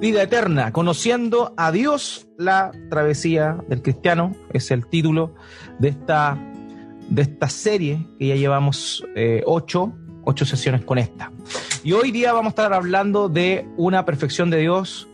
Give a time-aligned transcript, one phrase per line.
[0.00, 5.34] Vida eterna, conociendo a Dios, la travesía del cristiano, es el título
[5.78, 6.38] de esta,
[7.10, 9.92] de esta serie que ya llevamos eh, ocho,
[10.24, 11.30] ocho sesiones con esta.
[11.84, 15.06] Y hoy día vamos a estar hablando de una perfección de Dios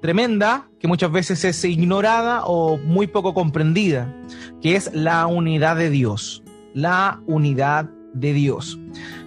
[0.00, 4.14] tremenda que muchas veces es ignorada o muy poco comprendida,
[4.62, 6.44] que es la unidad de Dios.
[6.74, 8.78] La unidad de Dios.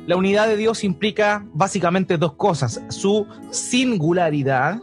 [0.07, 4.79] La unidad de Dios implica básicamente dos cosas, su singularidad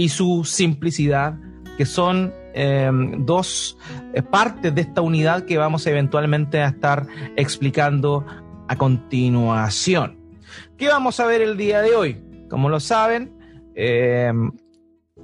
[0.00, 1.34] y su simplicidad,
[1.76, 3.76] que son em, dos
[4.14, 8.24] eh, partes de esta unidad que vamos eventualmente a estar explicando
[8.66, 10.18] a continuación.
[10.78, 12.16] ¿Qué vamos a ver el día de hoy?
[12.48, 13.30] Como lo saben,
[13.74, 14.50] em,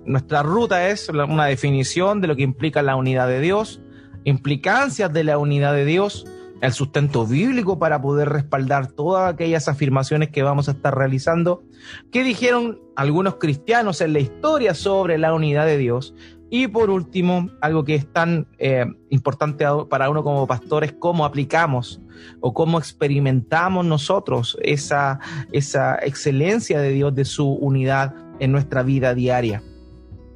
[0.05, 3.81] nuestra ruta es una definición de lo que implica la unidad de Dios,
[4.25, 6.27] implicancias de la unidad de Dios,
[6.67, 11.63] el sustento bíblico para poder respaldar todas aquellas afirmaciones que vamos a estar realizando,
[12.11, 16.15] que dijeron algunos cristianos en la historia sobre la unidad de Dios.
[16.51, 21.25] Y por último, algo que es tan eh, importante para uno como pastor es cómo
[21.25, 22.01] aplicamos
[22.41, 25.19] o cómo experimentamos nosotros esa,
[25.53, 29.63] esa excelencia de Dios, de su unidad en nuestra vida diaria.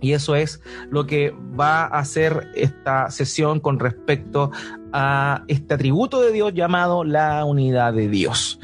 [0.01, 4.51] Y eso es lo que va a hacer esta sesión con respecto
[4.93, 8.61] a este atributo de Dios llamado la unidad de Dios.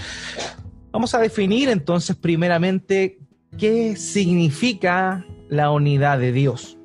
[0.92, 3.18] Vamos a definir entonces primeramente
[3.58, 6.78] qué significa la unidad de Dios.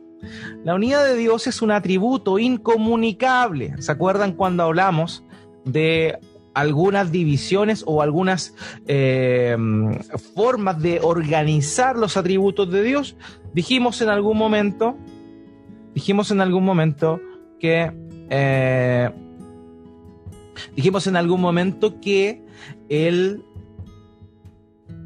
[0.63, 3.73] La unidad de Dios es un atributo incomunicable.
[3.81, 5.23] ¿Se acuerdan cuando hablamos
[5.65, 6.19] de
[6.53, 8.53] algunas divisiones o algunas
[8.85, 9.55] eh,
[10.35, 13.15] formas de organizar los atributos de Dios?
[13.53, 14.95] Dijimos en algún momento,
[15.95, 17.19] dijimos en algún momento
[17.59, 17.91] que,
[18.29, 19.09] eh,
[20.75, 22.43] dijimos en algún momento que
[22.89, 23.43] el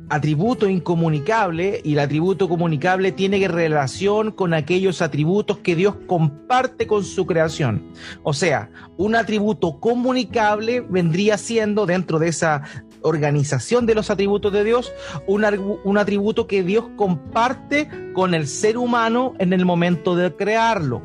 [0.10, 7.04] atributo incomunicable y el atributo comunicable tiene relación con aquellos atributos que Dios comparte con
[7.04, 7.84] su creación.
[8.24, 12.64] O sea, un atributo comunicable vendría siendo dentro de esa
[13.02, 14.92] organización de los atributos de Dios,
[15.28, 15.46] un,
[15.84, 21.04] un, atributo que Dios comparte con el ser humano en el momento de crearlo.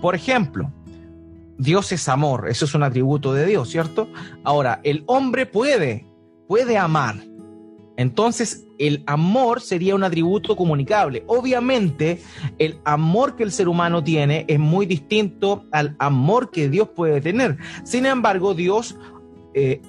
[0.00, 0.72] Por ejemplo,
[1.58, 4.08] Dios es amor, eso es un atributo de Dios, ¿cierto?
[4.44, 6.06] Ahora, el hombre puede,
[6.48, 7.16] puede amar.
[7.96, 11.24] Entonces, el amor sería un atributo comunicable.
[11.26, 12.20] Obviamente,
[12.58, 17.20] el amor que el ser humano tiene es muy distinto al amor que Dios puede
[17.20, 17.58] tener.
[17.84, 18.96] Sin embargo, Dios
[19.54, 19.80] eh,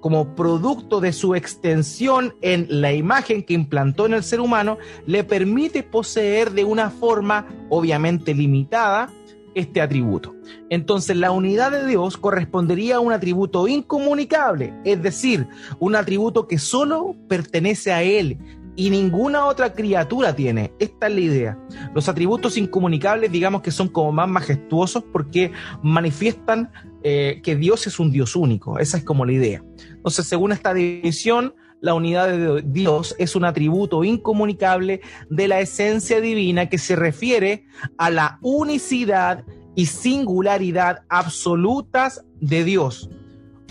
[0.00, 5.24] como producto de su extensión en la imagen que implantó en el ser humano, le
[5.24, 9.10] permite poseer de una forma obviamente limitada
[9.54, 10.34] este atributo.
[10.68, 15.46] Entonces la unidad de Dios correspondería a un atributo incomunicable, es decir,
[15.78, 18.38] un atributo que solo pertenece a Él
[18.76, 20.72] y ninguna otra criatura tiene.
[20.78, 21.58] Esta es la idea.
[21.94, 26.70] Los atributos incomunicables digamos que son como más majestuosos porque manifiestan
[27.02, 28.78] eh, que Dios es un Dios único.
[28.78, 29.62] Esa es como la idea.
[29.96, 36.20] Entonces, según esta división, la unidad de Dios es un atributo incomunicable de la esencia
[36.20, 37.64] divina que se refiere
[37.96, 43.10] a la unicidad y singularidad absolutas de Dios.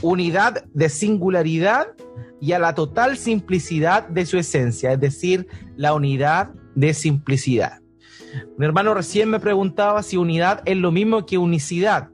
[0.02, 1.88] Unidad de singularidad
[2.42, 7.82] y a la total simplicidad de su esencia, es decir, la unidad de simplicidad.
[8.58, 12.10] Mi hermano recién me preguntaba si unidad es lo mismo que unicidad.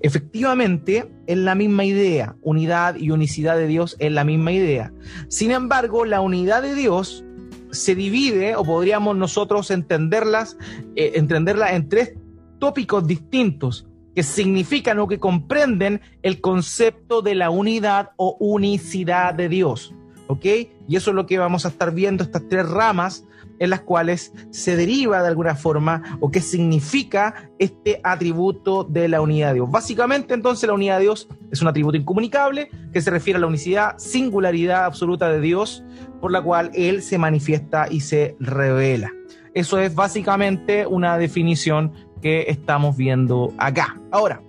[0.00, 2.36] Efectivamente, es la misma idea.
[2.42, 4.92] Unidad y unicidad de Dios es la misma idea.
[5.28, 7.24] Sin embargo, la unidad de Dios
[7.70, 10.56] se divide, o podríamos nosotros entenderlas,
[10.94, 12.14] eh, entenderla en tres
[12.58, 19.48] tópicos distintos que significan o que comprenden el concepto de la unidad o unicidad de
[19.48, 19.94] Dios.
[20.32, 20.44] ¿Ok?
[20.88, 23.24] Y eso es lo que vamos a estar viendo, estas tres ramas
[23.58, 29.20] en las cuales se deriva de alguna forma o qué significa este atributo de la
[29.20, 29.70] unidad de Dios.
[29.70, 33.46] Básicamente entonces la unidad de Dios es un atributo incomunicable que se refiere a la
[33.46, 35.84] unicidad, singularidad absoluta de Dios
[36.20, 39.12] por la cual Él se manifiesta y se revela.
[39.54, 44.00] Eso es básicamente una definición que estamos viendo acá.
[44.10, 44.42] Ahora,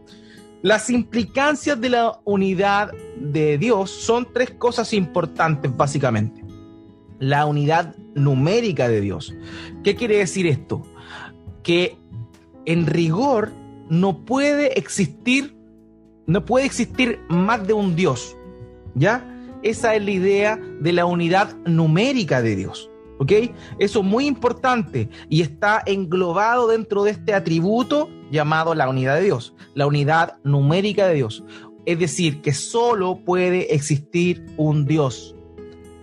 [0.64, 6.44] las implicancias de la unidad de Dios son tres cosas importantes básicamente
[7.24, 9.34] la unidad numérica de Dios.
[9.84, 10.84] ¿Qué quiere decir esto?
[11.64, 11.98] Que
[12.66, 13.54] en rigor
[13.90, 15.56] no puede existir,
[16.28, 18.36] no puede existir más de un Dios.
[18.94, 19.30] ¿Ya?
[19.64, 22.90] Esa es la idea de la unidad numérica de Dios.
[23.20, 23.32] ¿Ok?
[23.80, 29.24] Eso es muy importante y está englobado dentro de este atributo llamado la unidad de
[29.24, 31.44] Dios, la unidad numérica de Dios.
[31.86, 35.34] Es decir, que solo puede existir un Dios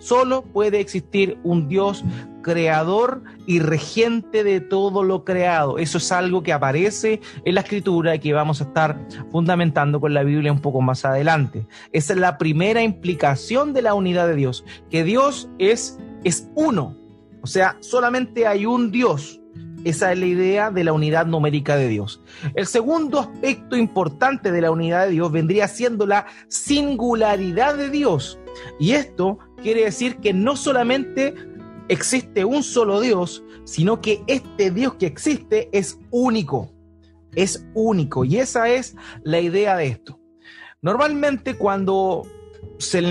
[0.00, 2.02] Solo puede existir un Dios
[2.42, 5.76] creador y regente de todo lo creado.
[5.76, 8.98] Eso es algo que aparece en la escritura y que vamos a estar
[9.30, 11.66] fundamentando con la Biblia un poco más adelante.
[11.92, 16.96] Esa es la primera implicación de la unidad de Dios, que Dios es, es uno.
[17.42, 19.39] O sea, solamente hay un Dios.
[19.84, 22.20] Esa es la idea de la unidad numérica de Dios.
[22.54, 28.38] El segundo aspecto importante de la unidad de Dios vendría siendo la singularidad de Dios.
[28.78, 31.34] Y esto quiere decir que no solamente
[31.88, 36.72] existe un solo Dios, sino que este Dios que existe es único.
[37.34, 38.24] Es único.
[38.24, 40.20] Y esa es la idea de esto.
[40.82, 42.26] Normalmente cuando
[42.78, 43.02] se,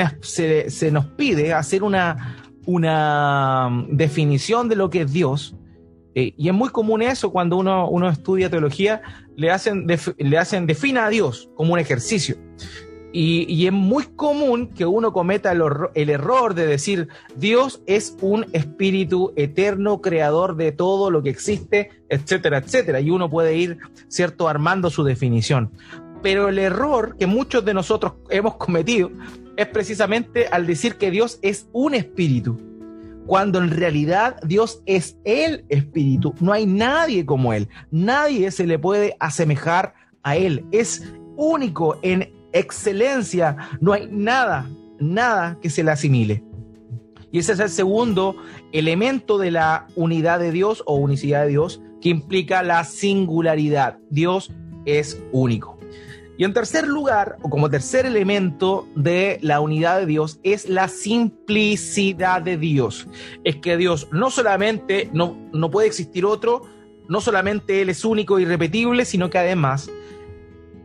[0.91, 5.55] nos pide hacer una, una definición de lo que es Dios,
[6.19, 9.01] eh, y es muy común eso cuando uno, uno estudia teología,
[9.37, 9.87] le hacen,
[10.17, 12.35] le hacen defina a Dios como un ejercicio.
[13.11, 15.63] Y, es muy común que uno cometa el,
[15.95, 21.89] el, error de decir Dios es un espíritu eterno, creador de todo lo que existe,
[22.09, 22.99] etcétera, etcétera.
[22.99, 23.79] Y uno puede ir,
[24.09, 25.71] ¿cierto?, armando su definición.
[26.21, 29.09] Pero el error que muchos de nosotros hemos cometido
[29.57, 32.68] es precisamente al decir que Dios es un espíritu,
[33.29, 36.33] cuando en realidad Dios es el espíritu.
[36.39, 39.93] No hay nadie como Él, nadie se le puede asemejar
[40.23, 40.65] a Él.
[40.71, 44.67] Es único en excelencia, no hay nada,
[44.99, 46.43] nada que se le asimile.
[47.31, 48.35] Y ese es el segundo
[48.71, 53.99] elemento de la unidad de Dios o unicidad de Dios que implica la singularidad.
[54.09, 54.51] Dios
[54.85, 55.78] es único.
[56.39, 60.87] Y en tercer lugar, o como tercer elemento de la unidad de Dios, es la
[60.87, 63.09] simplicidad de Dios.
[63.43, 66.61] Es que Dios no solamente no, no puede existir otro,
[67.09, 69.91] no solamente Él es único e irrepetible, sino que además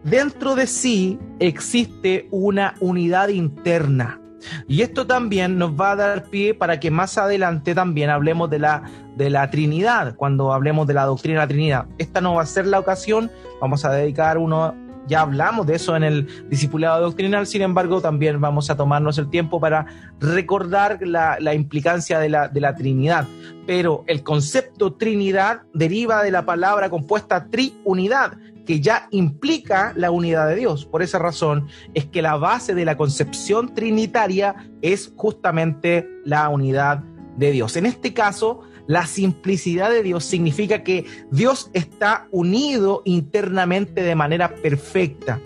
[0.03, 4.21] dentro de sí existe una unidad interna.
[4.67, 8.59] Y esto también nos va a dar pie para que más adelante también hablemos de
[8.59, 8.83] la,
[9.17, 11.87] de la Trinidad, cuando hablemos de la doctrina de la Trinidad.
[11.99, 13.31] Esta no va a ser la ocasión,
[13.61, 14.75] vamos a dedicar uno,
[15.07, 19.29] ya hablamos de eso en el discipulado doctrinal, sin embargo también vamos a tomarnos el
[19.29, 19.87] tiempo para
[20.21, 23.27] recordar la, implicancia de la, de la Trinidad.
[23.67, 28.33] Pero el concepto Trinidad deriva de la palabra compuesta triunidad,
[28.65, 30.87] que ya implica la unidad de Dios.
[30.87, 37.03] Por esa razón es que la base de la concepción trinitaria es justamente la unidad
[37.37, 37.77] de Dios.
[37.77, 44.55] En este caso, la simplicidad de Dios significa que Dios está unido internamente de manera
[44.57, 45.41] perfecta.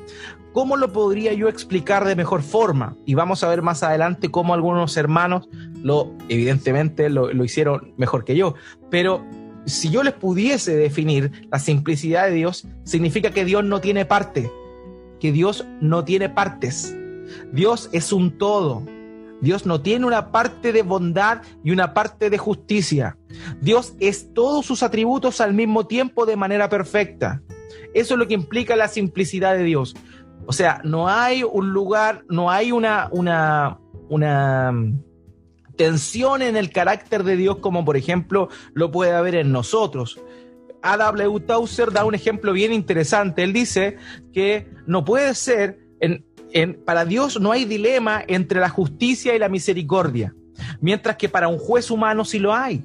[0.52, 2.96] ¿Cómo lo podría yo explicar de mejor forma?
[3.04, 5.48] Y vamos a ver más adelante cómo algunos hermanos
[5.82, 8.54] lo, evidentemente, lo, lo hicieron mejor que yo.
[8.90, 9.24] Pero
[9.66, 14.50] si yo les pudiese definir la simplicidad de Dios, significa que Dios no tiene parte,
[15.20, 16.96] que Dios no tiene partes.
[17.52, 18.82] Dios es un todo.
[19.40, 23.16] Dios no tiene una parte de bondad y una parte de justicia.
[23.60, 27.42] Dios es todos sus atributos al mismo tiempo de manera perfecta.
[27.94, 29.94] Eso es lo que implica la simplicidad de Dios.
[30.46, 34.72] O sea, no hay un lugar, no hay una, una, una
[35.76, 40.20] tensión en el carácter de Dios como por ejemplo lo puede haber en nosotros.
[40.82, 41.40] A.W.
[41.40, 43.42] Tauser da un ejemplo bien interesante.
[43.42, 43.96] Él dice
[44.32, 46.24] que no puede ser, en,
[46.84, 50.34] para Dios no hay dilema entre la justicia y la misericordia,
[50.80, 52.84] mientras que para un juez humano sí lo hay.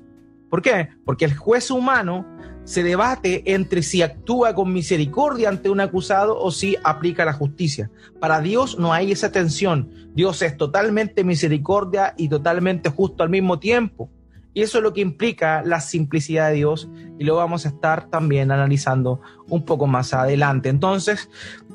[0.49, 0.89] ¿Por qué?
[1.05, 2.25] Porque el juez humano
[2.63, 7.89] se debate entre si actúa con misericordia ante un acusado o si aplica la justicia.
[8.19, 9.89] Para Dios no hay esa tensión.
[10.13, 14.09] Dios es totalmente misericordia y totalmente justo al mismo tiempo.
[14.53, 18.09] Y eso es lo que implica la simplicidad de Dios y lo vamos a estar
[18.09, 20.69] también analizando un poco más adelante.
[20.69, 21.29] Entonces,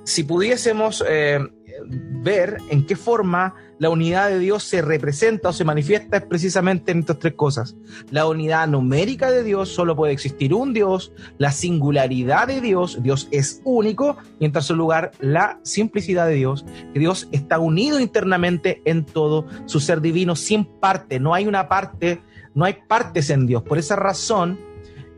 [0.05, 1.41] si pudiésemos eh,
[1.87, 6.93] ver en qué forma la unidad de Dios se representa o se manifiesta es precisamente
[6.93, 7.77] en estas tres cosas.
[8.11, 13.29] La unidad numérica de Dios, solo puede existir un Dios, la singularidad de Dios, Dios
[13.31, 18.83] es único, y en tercer lugar, la simplicidad de Dios, que Dios está unido internamente
[18.85, 22.21] en todo su ser divino sin parte, no hay una parte,
[22.55, 23.63] no hay partes en Dios.
[23.63, 24.59] Por esa razón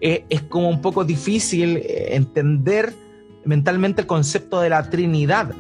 [0.01, 2.95] eh, es como un poco difícil eh, entender
[3.45, 5.55] mentalmente el concepto de la Trinidad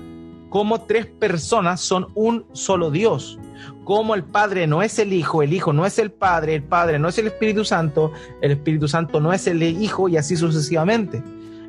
[0.50, 3.38] cómo tres personas son un solo Dios,
[3.84, 6.98] cómo el Padre no es el Hijo, el Hijo no es el Padre, el Padre
[6.98, 11.22] no es el Espíritu Santo, el Espíritu Santo no es el Hijo y así sucesivamente.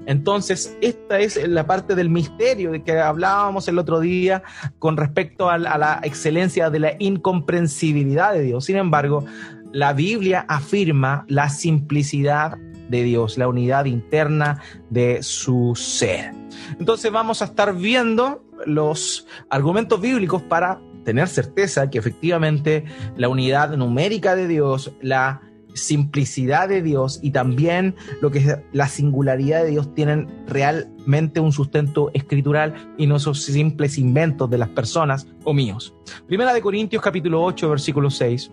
[0.08, 4.42] Entonces, esta es la parte del misterio de que hablábamos el otro día
[4.80, 8.66] con respecto a la, a la excelencia de la incomprensibilidad de Dios.
[8.66, 9.24] Sin embargo,
[9.72, 12.58] la Biblia afirma la simplicidad
[12.92, 16.34] de Dios, la unidad interna de su ser.
[16.78, 22.86] Entonces vamos a estar viendo los argumentos bíblicos para tener certeza que efectivamente
[23.18, 25.42] la unidad numérica de Dios, la
[25.74, 31.54] simplicidad de Dios y también lo que es la singularidad de Dios tienen realmente un
[31.54, 35.96] sustento escritural y no son simples inventos de las personas o míos.
[36.28, 38.52] Primera de Corintios capítulo 8 versículo 6.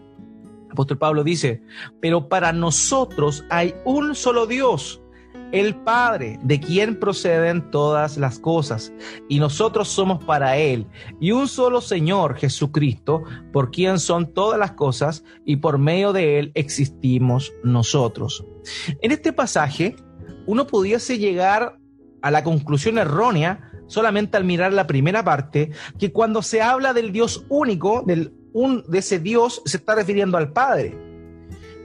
[0.71, 1.63] Apóstol Pablo dice,
[2.01, 5.01] pero para nosotros hay un solo Dios
[5.53, 8.93] el Padre, de quien proceden todas las cosas,
[9.29, 10.87] y nosotros somos para Él,
[11.21, 13.23] y un solo Señor Jesucristo,
[13.53, 18.45] por quien son todas las cosas, y por medio de Él existimos nosotros.
[19.01, 19.97] En este pasaje,
[20.47, 21.79] uno pudiese llegar
[22.21, 27.11] a la conclusión errónea solamente al mirar la primera parte, que cuando se habla del
[27.11, 30.97] Dios único, del un, de ese Dios, se está refiriendo al Padre.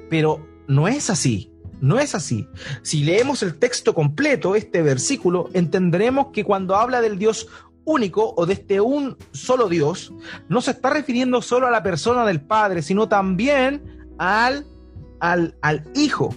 [0.10, 1.52] Pero no es así.
[1.82, 2.48] No es así.
[2.82, 7.48] Si leemos el texto completo, este versículo, entenderemos que cuando habla del Dios
[7.86, 10.14] único o de este un solo Dios,
[10.48, 14.66] no se está refiriendo solo a la persona del Padre, sino también al,
[15.20, 16.34] al, al Hijo.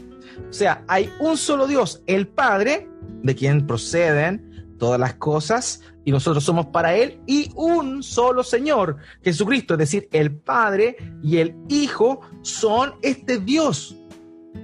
[0.49, 2.89] O sea, hay un solo Dios, el Padre,
[3.23, 8.97] de quien proceden todas las cosas, y nosotros somos para Él, y un solo Señor,
[9.23, 13.95] Jesucristo, es decir, el Padre y el Hijo son este Dios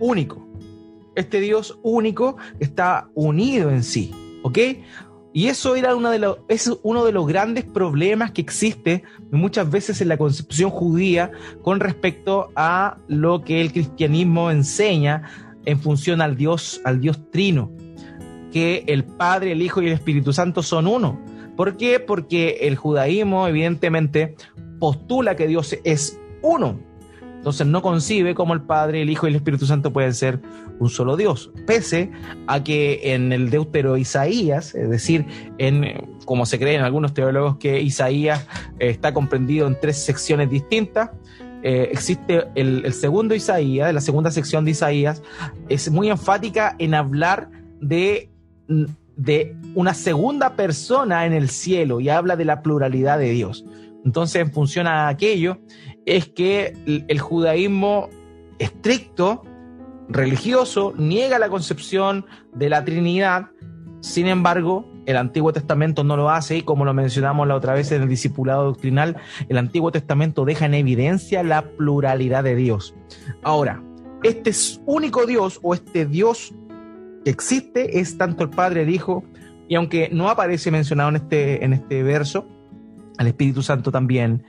[0.01, 0.43] único
[1.15, 4.59] este Dios único está unido en sí, ¿ok?
[5.35, 9.71] Y eso era una de los, es uno de los grandes problemas que existe muchas
[9.71, 11.31] veces en la concepción judía
[11.63, 15.23] con respecto a lo que el cristianismo enseña
[15.65, 17.73] en función al Dios, al Dios trino,
[18.53, 21.19] que el Padre, el Hijo y el Espíritu Santo son uno.
[21.57, 22.01] ¿Por qué?
[22.01, 24.35] Porque el judaísmo evidentemente
[24.79, 26.79] postula que Dios es uno,
[27.43, 30.41] entonces no concibe cómo el Padre, el Hijo y el Espíritu Santo pueden ser
[30.79, 32.13] un solo Dios, pese
[32.47, 35.27] a que en el Deutero Isaías, es decir,
[35.59, 38.47] en como se cree en algunos teólogos que Isaías
[38.79, 41.11] eh, está comprendido en tres secciones distintas,
[41.65, 45.21] eh, existe el, el, segundo Isaías, la segunda sección de Isaías,
[45.69, 48.31] es muy enfática en hablar de,
[49.23, 53.65] de una segunda persona en el cielo y habla de la pluralidad de Dios.
[54.05, 55.59] Entonces, en función a aquello,
[56.07, 58.09] es que el judaísmo
[58.59, 59.43] estricto,
[60.09, 63.51] religioso, niega la concepción de la Trinidad,
[64.01, 67.93] sin embargo, el Antiguo Testamento no lo hace y como lo mencionamos la otra vez
[67.93, 69.17] en el discipulado doctrinal,
[69.49, 72.95] el Antiguo Testamento deja en evidencia la pluralidad de Dios.
[73.45, 73.81] Ahora,
[74.25, 74.51] este
[74.87, 76.53] único Dios o este Dios
[77.25, 79.25] existe es tanto el Padre, el Hijo,
[79.69, 82.47] y aunque no aparece mencionado en este, en este verso,
[83.19, 84.45] el Espíritu Santo también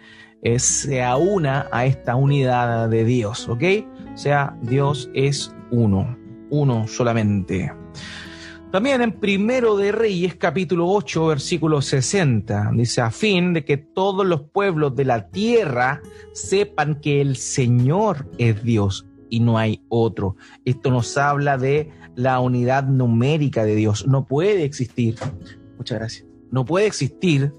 [0.58, 3.64] se aúna a esta unidad de Dios, ¿ok?
[4.14, 6.18] O sea, Dios es uno,
[6.50, 7.72] uno solamente.
[8.72, 14.26] También en Primero de Reyes, capítulo 8, versículo 60, dice, a fin de que todos
[14.26, 16.02] los pueblos de la tierra
[16.34, 20.36] sepan que el Señor es Dios y no hay otro.
[20.64, 24.06] Esto nos habla de la unidad numérica de Dios.
[24.08, 25.16] No puede existir,
[25.78, 27.52] muchas gracias, no puede existir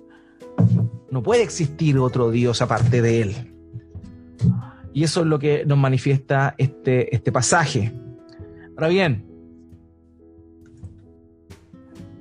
[1.11, 3.35] no puede existir otro Dios aparte de Él.
[4.93, 7.93] Y eso es lo que nos manifiesta este, este pasaje.
[8.77, 9.25] Ahora bien,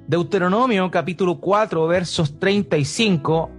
[0.07, 3.49] Deuteronomio capítulo 4 versos 35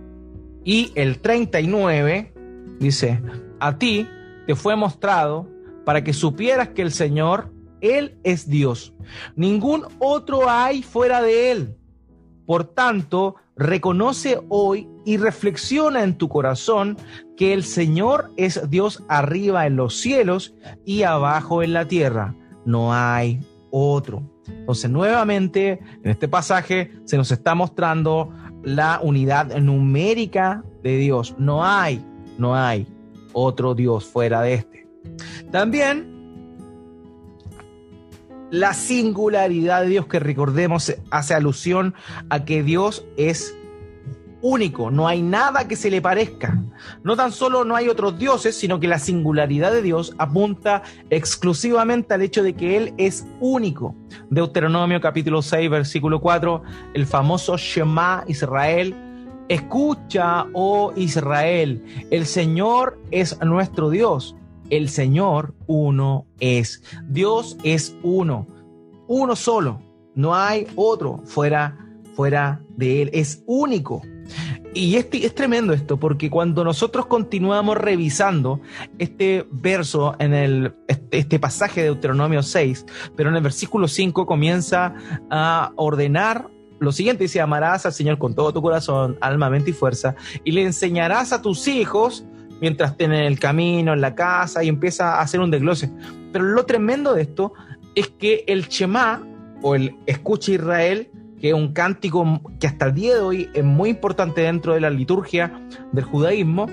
[0.64, 2.32] y el 39
[2.80, 3.20] dice,
[3.60, 4.06] a ti
[4.46, 5.48] te fue mostrado
[5.84, 8.94] para que supieras que el Señor, Él es Dios.
[9.36, 11.76] Ningún otro hay fuera de Él.
[12.46, 16.96] Por tanto, reconoce hoy y reflexiona en tu corazón
[17.36, 22.34] que el Señor es Dios arriba en los cielos y abajo en la tierra.
[22.64, 24.22] No hay otro.
[24.46, 31.34] Entonces, nuevamente, en este pasaje se nos está mostrando la unidad numérica de Dios.
[31.38, 32.04] No hay,
[32.38, 32.86] no hay
[33.32, 34.83] otro Dios fuera de este.
[35.50, 36.14] También
[38.50, 41.94] la singularidad de Dios que recordemos hace alusión
[42.30, 43.54] a que Dios es
[44.44, 46.62] único, no hay nada que se le parezca.
[47.02, 52.12] No tan solo no hay otros dioses, sino que la singularidad de Dios apunta exclusivamente
[52.12, 53.96] al hecho de que Él es único.
[54.28, 58.94] Deuteronomio capítulo 6, versículo 4, el famoso Shema Israel.
[59.48, 64.36] Escucha, oh Israel, el Señor es nuestro Dios
[64.70, 66.82] el Señor uno es.
[67.08, 68.46] Dios es uno,
[69.06, 69.80] uno solo.
[70.14, 71.78] No hay otro fuera,
[72.14, 73.10] fuera de Él.
[73.12, 74.02] Es único.
[74.72, 78.60] Y es, es tremendo esto, porque cuando nosotros continuamos revisando
[78.98, 82.84] este verso en el, este, este pasaje de Deuteronomio 6,
[83.16, 84.94] pero en el versículo 5 comienza
[85.30, 89.72] a ordenar lo siguiente dice, amarás al Señor con todo tu corazón, alma, mente y
[89.72, 92.26] fuerza, y le enseñarás a tus hijos
[92.60, 95.90] mientras estén en el camino, en la casa, y empieza a hacer un desglose.
[96.32, 97.52] Pero lo tremendo de esto
[97.94, 99.22] es que el Shema,
[99.62, 103.64] o el Escucha Israel, que es un cántico que hasta el día de hoy es
[103.64, 105.52] muy importante dentro de la liturgia
[105.92, 106.66] del judaísmo,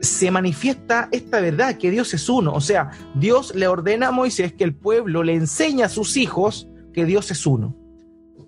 [0.00, 2.52] se manifiesta esta verdad, que Dios es uno.
[2.52, 6.68] O sea, Dios le ordena a Moisés que el pueblo le enseñe a sus hijos
[6.92, 7.76] que Dios es uno.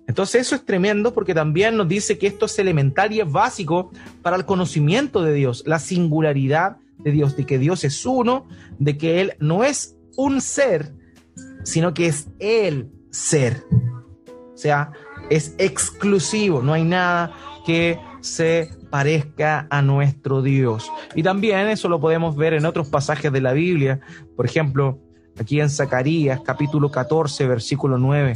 [0.07, 3.91] Entonces eso es tremendo porque también nos dice que esto es elemental y es básico
[4.21, 8.47] para el conocimiento de Dios, la singularidad de Dios, de que Dios es uno,
[8.79, 10.93] de que Él no es un ser,
[11.63, 13.63] sino que es el ser.
[14.53, 14.91] O sea,
[15.29, 17.33] es exclusivo, no hay nada
[17.65, 20.91] que se parezca a nuestro Dios.
[21.15, 24.01] Y también eso lo podemos ver en otros pasajes de la Biblia,
[24.35, 24.99] por ejemplo,
[25.39, 28.33] aquí en Zacarías capítulo 14, versículo 9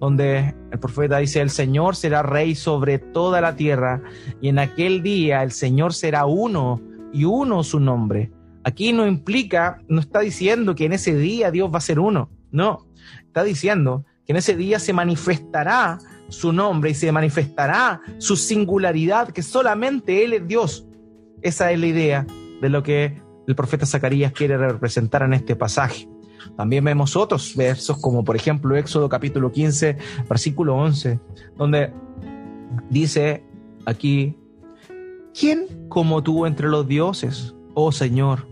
[0.00, 4.02] donde el profeta dice, el Señor será rey sobre toda la tierra
[4.40, 6.80] y en aquel día el Señor será uno
[7.12, 8.32] y uno su nombre.
[8.64, 12.30] Aquí no implica, no está diciendo que en ese día Dios va a ser uno,
[12.50, 12.86] no,
[13.26, 19.30] está diciendo que en ese día se manifestará su nombre y se manifestará su singularidad,
[19.30, 20.86] que solamente Él es Dios.
[21.42, 22.26] Esa es la idea
[22.60, 26.08] de lo que el profeta Zacarías quiere representar en este pasaje.
[26.56, 29.96] También vemos otros versos, como por ejemplo Éxodo capítulo 15,
[30.28, 31.20] versículo 11,
[31.56, 31.92] donde
[32.88, 33.44] dice
[33.86, 34.36] aquí,
[35.38, 38.46] ¿quién como tú entre los dioses, oh Señor?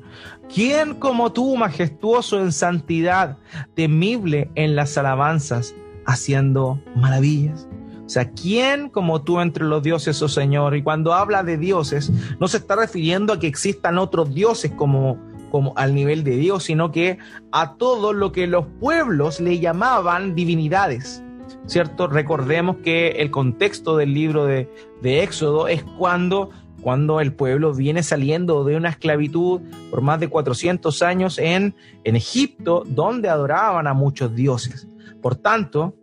[0.52, 3.37] ¿Quién como tú, majestuoso en santidad,
[3.75, 5.75] temible en las alabanzas,
[6.07, 7.68] haciendo maravillas?
[8.07, 10.75] O sea, ¿quién como tú entre los dioses, oh Señor?
[10.75, 15.18] Y cuando habla de dioses, no se está refiriendo a que existan otros dioses como
[15.50, 17.19] como al nivel de Dios, sino que
[17.52, 21.23] a todo lo que los pueblos le llamaban divinidades.
[21.67, 22.09] ¿Cierto?
[22.09, 24.69] Recordemos que el contexto del libro de,
[25.02, 26.50] Éxodo es cuando,
[26.83, 31.75] cuando el pueblo viene saliendo de una esclavitud por más de 400 años en,
[32.05, 34.88] en Egipto, donde adoraban a muchos dioses.
[35.23, 35.95] Por tanto,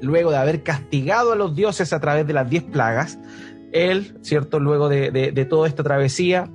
[0.00, 3.18] luego de haber castigado a los dioses a través de las diez plagas,
[3.72, 4.60] él, ¿cierto?
[4.60, 6.50] Luego de, de toda esta travesía,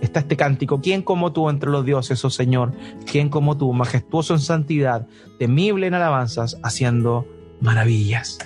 [0.00, 2.72] está este cántico, ¿quién como tú entre los dioses, oh Señor?
[3.10, 5.06] ¿Quién como tú, majestuoso en santidad,
[5.38, 7.26] temible en alabanzas, haciendo
[7.60, 8.38] maravillas?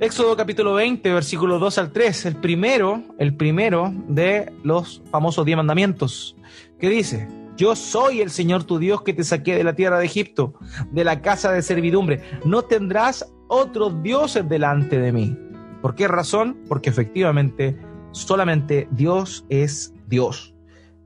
[0.00, 5.56] Éxodo capítulo 20, versículos 2 al 3, el primero, el primero de los famosos diez
[5.56, 6.36] mandamientos,
[6.78, 10.06] que dice, yo soy el Señor tu Dios que te saqué de la tierra de
[10.06, 10.54] Egipto,
[10.92, 12.22] de la casa de servidumbre.
[12.44, 15.36] No tendrás otros dioses delante de mí.
[15.82, 16.56] ¿Por qué razón?
[16.68, 17.76] Porque efectivamente
[18.12, 20.54] solamente Dios es Dios.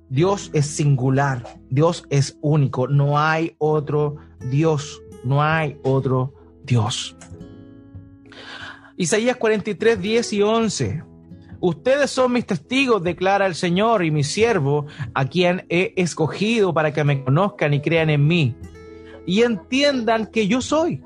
[0.09, 4.17] Dios es singular, Dios es único, no hay otro
[4.51, 6.35] Dios, no hay otro
[6.65, 7.17] Dios.
[8.97, 11.05] Isaías 43, 10 y 11.
[11.61, 16.93] Ustedes son mis testigos, declara el Señor, y mi siervo, a quien he escogido para
[16.93, 18.55] que me conozcan y crean en mí,
[19.27, 21.03] y entiendan que yo soy.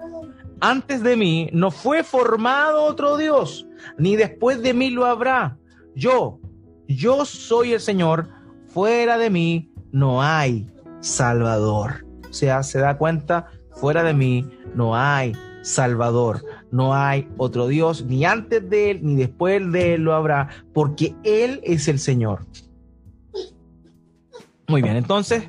[0.60, 3.66] Antes de mí no fue formado otro Dios,
[3.98, 5.58] ni después de mí lo habrá.
[5.94, 6.40] Yo,
[6.88, 8.28] yo soy el Señor,
[8.68, 10.70] fuera de mí no hay
[11.00, 12.04] Salvador.
[12.28, 16.44] O sea, se da cuenta, fuera de mí no hay Salvador.
[16.70, 21.14] No hay otro Dios, ni antes de Él, ni después de Él lo habrá, porque
[21.24, 22.46] Él es el Señor.
[24.68, 25.44] Muy bien, entonces,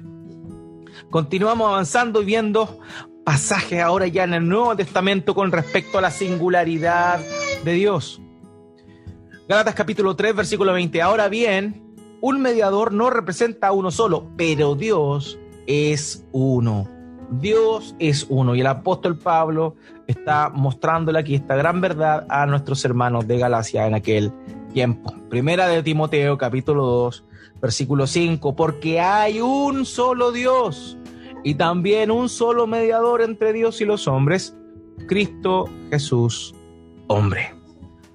[1.09, 2.79] continuamos avanzando y viendo
[3.25, 7.19] pasajes ahora ya en el Nuevo Testamento con respecto a la singularidad
[7.65, 8.21] de Dios.
[9.47, 11.01] Gálatas capítulo 3, versículo 20.
[11.01, 11.81] Ahora bien,
[12.19, 16.85] un mediador no representa a uno solo, pero Dios es uno.
[17.31, 18.55] Dios es uno.
[18.55, 23.87] Y el apóstol Pablo está mostrándole aquí esta gran verdad a nuestros hermanos de Galacia
[23.87, 24.33] en aquel
[24.73, 25.13] tiempo.
[25.29, 27.23] Primera de Timoteo capítulo 2,
[27.61, 28.53] versículo 5.
[28.53, 30.97] Porque hay un solo Dios
[31.45, 34.57] y también un solo mediador entre Dios y los hombres,
[35.07, 36.53] Cristo Jesús,
[37.07, 37.56] hombre.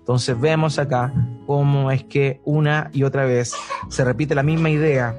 [0.03, 1.15] Entonces vemos acá
[1.47, 3.55] cómo es que una y otra vez
[3.89, 5.17] se repite la misma idea,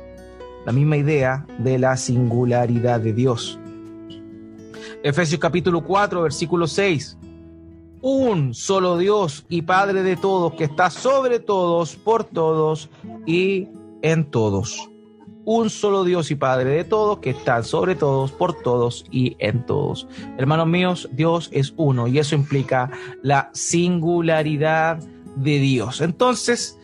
[0.65, 3.57] la misma idea de la singularidad de Dios.
[5.01, 7.17] Efesios capítulo 4, versículo 6.
[8.01, 12.89] Un solo Dios y Padre de todos, que está sobre todos, por todos
[13.25, 13.69] y
[14.01, 14.92] en todos
[15.45, 19.65] un solo Dios y Padre de todos, que está sobre todos, por todos y en
[19.65, 20.07] todos.
[20.37, 24.99] Hermanos míos, Dios es uno y eso implica la singularidad
[25.35, 26.01] de Dios.
[26.01, 26.79] Entonces,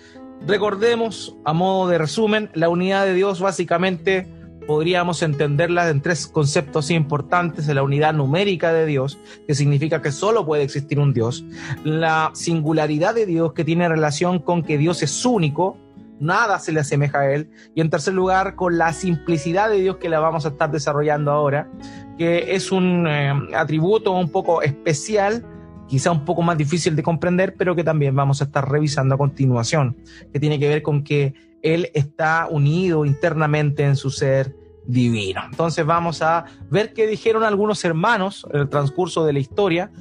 [0.45, 4.27] recordemos, a modo de resumen, la unidad de Dios básicamente
[4.69, 9.17] podríamos entenderla en tres conceptos importantes, la unidad numérica de Dios,
[9.47, 11.43] que significa que solo puede existir un Dios,
[11.83, 15.75] la singularidad de Dios, que tiene relación con que Dios es único,
[16.19, 19.97] nada se le asemeja a Él, y en tercer lugar, con la simplicidad de Dios
[19.97, 21.69] que la vamos a estar desarrollando ahora,
[22.17, 25.45] que es un eh, atributo un poco especial,
[25.87, 29.17] quizá un poco más difícil de comprender, pero que también vamos a estar revisando a
[29.17, 29.97] continuación,
[30.31, 34.55] que tiene que ver con que Él está unido internamente en su ser
[34.85, 35.41] divino.
[35.49, 39.91] Entonces vamos a ver qué dijeron algunos hermanos en el transcurso de la historia.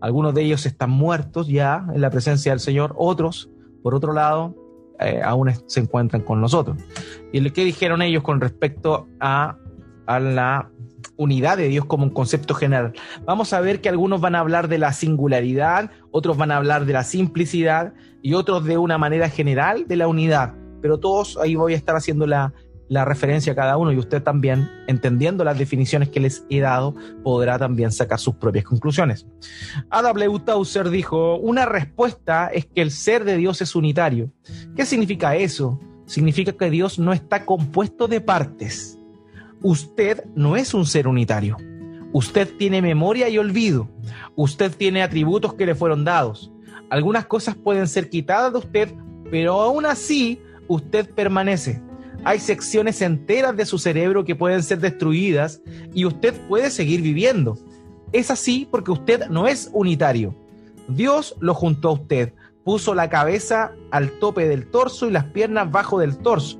[0.00, 3.50] Algunos de ellos están muertos ya en la presencia del Señor, otros,
[3.82, 4.54] por otro lado,
[5.00, 6.76] eh, aún se encuentran con nosotros.
[7.32, 9.56] ¿Y qué dijeron ellos con respecto a,
[10.06, 10.70] a la
[11.16, 12.92] unidad de Dios como un concepto general?
[13.24, 16.84] Vamos a ver que algunos van a hablar de la singularidad, otros van a hablar
[16.84, 20.54] de la simplicidad y otros de una manera general de la unidad.
[20.80, 22.52] Pero todos ahí voy a estar haciendo la,
[22.88, 26.94] la referencia a cada uno y usted también, entendiendo las definiciones que les he dado,
[27.22, 29.26] podrá también sacar sus propias conclusiones.
[29.90, 34.30] Ada Tauser dijo, una respuesta es que el ser de Dios es unitario.
[34.74, 35.78] ¿Qué significa eso?
[36.06, 38.98] Significa que Dios no está compuesto de partes.
[39.60, 41.56] Usted no es un ser unitario.
[42.12, 43.88] Usted tiene memoria y olvido.
[44.34, 46.50] Usted tiene atributos que le fueron dados.
[46.88, 48.94] Algunas cosas pueden ser quitadas de usted,
[49.30, 51.82] pero aún así usted permanece
[52.24, 55.60] hay secciones enteras de su cerebro que pueden ser destruidas
[55.94, 57.56] y usted puede seguir viviendo.
[58.12, 60.34] Es así porque usted no es unitario.
[60.88, 62.32] Dios lo juntó a usted,
[62.64, 66.58] puso la cabeza al tope del torso y las piernas bajo del torso.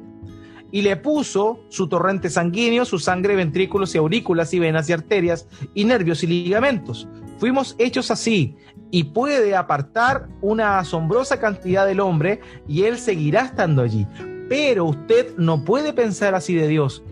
[0.71, 5.49] Y le puso su torrente sanguíneo, su sangre, ventrículos y aurículas y venas y arterias
[5.75, 7.09] y nervios y ligamentos.
[7.39, 8.57] Fuimos hechos así
[8.91, 14.07] y puede apartar una asombrosa cantidad del hombre y él seguirá estando allí.
[14.49, 17.03] Pero usted no puede pensar así de Dios,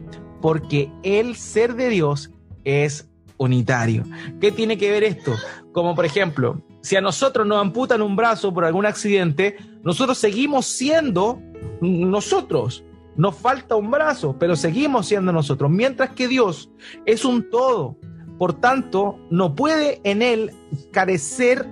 [0.41, 2.31] porque el ser de Dios
[2.65, 4.05] es unitario.
[4.41, 5.35] ¿Qué tiene que ver esto?
[5.73, 10.67] Como por ejemplo, si a nosotros nos amputan un brazo por algún accidente, nosotros seguimos
[10.67, 11.41] siendo
[11.81, 12.85] nosotros.
[13.17, 15.71] Nos falta un brazo, pero seguimos siendo nosotros.
[15.71, 16.71] Mientras que Dios
[17.05, 17.97] es un todo.
[18.39, 20.53] Por tanto, no puede en Él
[20.93, 21.67] carecer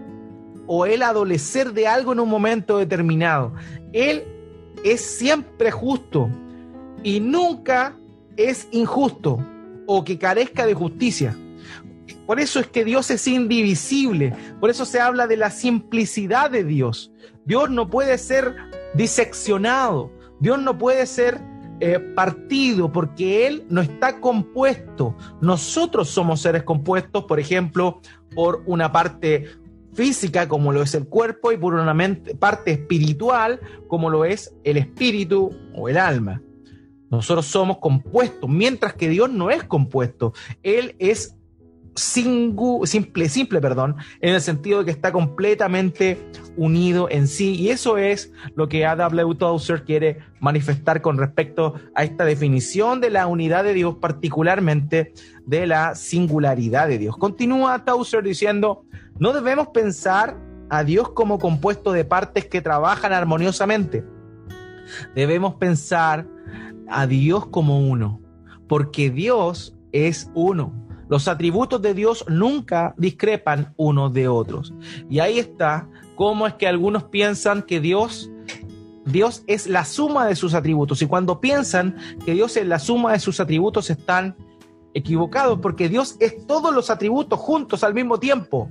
[0.66, 3.52] o Él adolecer de algo en un momento determinado.
[3.92, 4.24] Él
[4.84, 6.30] es siempre justo
[7.02, 7.96] y nunca
[8.36, 9.44] es injusto
[9.86, 11.36] o que carezca de justicia.
[12.26, 16.64] Por eso es que Dios es indivisible, por eso se habla de la simplicidad de
[16.64, 17.12] Dios.
[17.44, 18.54] Dios no puede ser
[18.94, 21.40] diseccionado, Dios no puede ser
[21.80, 25.16] eh, partido porque Él no está compuesto.
[25.40, 28.00] Nosotros somos seres compuestos, por ejemplo,
[28.34, 29.46] por una parte
[29.94, 31.94] física como lo es el cuerpo y por una
[32.38, 36.42] parte espiritual como lo es el espíritu o el alma.
[37.10, 40.32] Nosotros somos compuestos, mientras que Dios no es compuesto.
[40.62, 41.36] Él es
[41.94, 46.18] simple, simple, perdón, en el sentido de que está completamente
[46.56, 47.54] unido en sí.
[47.54, 53.10] Y eso es lo que Ada Tauser quiere manifestar con respecto a esta definición de
[53.10, 55.12] la unidad de Dios, particularmente
[55.46, 57.16] de la singularidad de Dios.
[57.16, 58.84] Continúa Tauser diciendo,
[59.18, 60.38] no debemos pensar
[60.70, 64.04] a Dios como compuesto de partes que trabajan armoniosamente.
[65.14, 66.26] Debemos pensar
[66.88, 68.20] a Dios como uno,
[68.68, 70.72] porque Dios es uno.
[71.08, 74.74] Los atributos de Dios nunca discrepan unos de otros.
[75.08, 78.30] Y ahí está cómo es que algunos piensan que Dios
[79.06, 83.12] Dios es la suma de sus atributos y cuando piensan que Dios es la suma
[83.12, 84.34] de sus atributos están
[84.94, 88.70] equivocados porque Dios es todos los atributos juntos al mismo tiempo.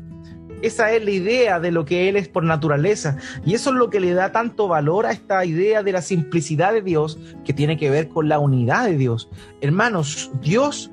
[0.64, 3.18] Esa es la idea de lo que Él es por naturaleza.
[3.46, 6.72] Y eso es lo que le da tanto valor a esta idea de la simplicidad
[6.72, 9.30] de Dios que tiene que ver con la unidad de Dios.
[9.60, 10.90] Hermanos, Dios,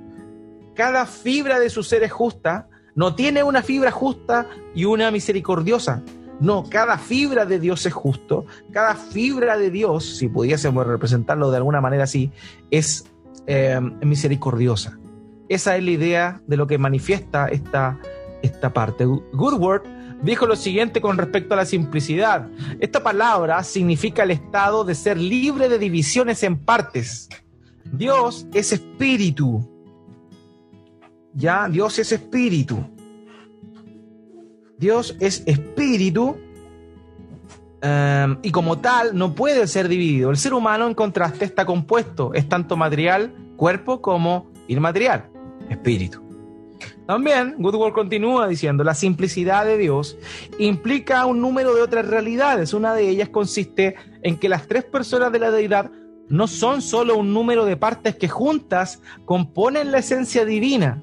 [0.74, 2.68] cada fibra de su ser es justa.
[2.96, 6.02] No tiene una fibra justa y una misericordiosa.
[6.40, 8.46] No, cada fibra de Dios es justo.
[8.72, 12.33] Cada fibra de Dios, si pudiésemos representarlo de alguna manera así,
[12.72, 13.04] es
[13.46, 14.98] eh, misericordiosa.
[15.48, 18.00] Esa es la idea de lo que manifiesta esta
[18.42, 19.05] esta parte.
[19.05, 19.83] Goodward
[20.22, 22.48] dijo lo siguiente con respecto a la simplicidad.
[22.79, 27.29] Esta palabra significa el estado de ser libre de divisiones en partes.
[27.92, 29.68] Dios es espíritu.
[31.35, 32.85] Ya, Dios es espíritu.
[34.79, 36.37] Dios es espíritu
[37.83, 40.31] um, y como tal no puede ser dividido.
[40.31, 42.33] El ser humano, en contraste, está compuesto.
[42.35, 45.29] Es tanto material, cuerpo, como inmaterial,
[45.68, 46.30] espíritu.
[47.07, 50.16] También, Goodward continúa diciendo, la simplicidad de Dios
[50.59, 52.75] implica un número de otras realidades.
[52.75, 55.90] Una de ellas consiste en que las tres personas de la deidad
[56.29, 61.03] no son solo un número de partes que juntas componen la esencia divina.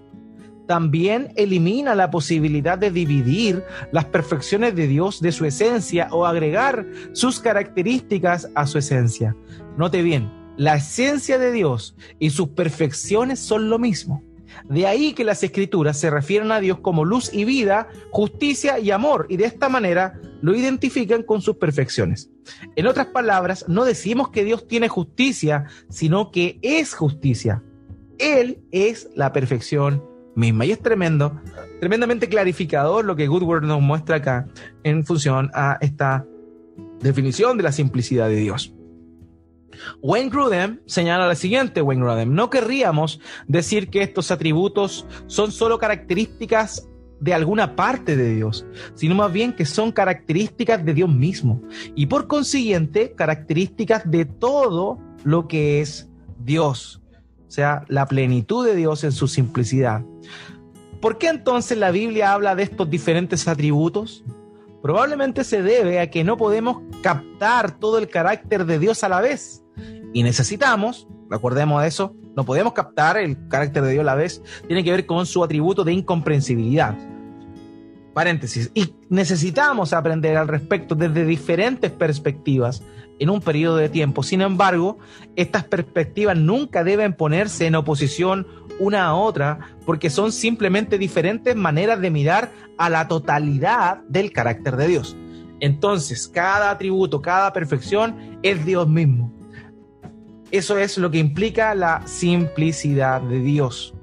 [0.67, 6.85] También elimina la posibilidad de dividir las perfecciones de Dios de su esencia o agregar
[7.13, 9.35] sus características a su esencia.
[9.77, 14.23] Note bien, la esencia de Dios y sus perfecciones son lo mismo.
[14.69, 18.91] De ahí que las escrituras se refieren a Dios como luz y vida, justicia y
[18.91, 22.29] amor, y de esta manera lo identifican con sus perfecciones.
[22.75, 27.63] En otras palabras, no decimos que Dios tiene justicia, sino que es justicia.
[28.19, 30.03] Él es la perfección
[30.35, 30.65] misma.
[30.65, 31.41] Y es tremendo,
[31.79, 34.47] tremendamente clarificador lo que Goodward nos muestra acá
[34.83, 36.25] en función a esta
[37.01, 38.76] definición de la simplicidad de Dios.
[40.01, 45.77] Wayne Grudem señala lo siguiente, Wayne Grudem, no querríamos decir que estos atributos son solo
[45.79, 46.87] características
[47.19, 51.61] de alguna parte de Dios, sino más bien que son características de Dios mismo
[51.95, 56.09] y por consiguiente características de todo lo que es
[56.39, 57.01] Dios,
[57.47, 60.03] o sea, la plenitud de Dios en su simplicidad.
[61.01, 64.23] ¿Por qué entonces la Biblia habla de estos diferentes atributos?
[64.81, 69.21] Probablemente se debe a que no podemos captar todo el carácter de Dios a la
[69.21, 69.63] vez.
[70.13, 74.83] Y necesitamos, recordemos eso, no podemos captar el carácter de Dios a la vez, tiene
[74.83, 76.95] que ver con su atributo de incomprensibilidad.
[78.13, 78.71] Paréntesis.
[78.73, 82.81] Y necesitamos aprender al respecto desde diferentes perspectivas
[83.19, 84.23] en un periodo de tiempo.
[84.23, 84.97] Sin embargo,
[85.35, 88.47] estas perspectivas nunca deben ponerse en oposición
[88.79, 94.77] una a otra porque son simplemente diferentes maneras de mirar a la totalidad del carácter
[94.77, 95.15] de Dios.
[95.59, 99.36] Entonces, cada atributo, cada perfección es Dios mismo.
[100.51, 103.93] Eso es lo que implica la simplicidad de Dios.